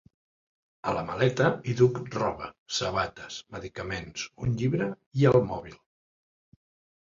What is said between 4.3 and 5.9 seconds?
un llibre i el mòbil!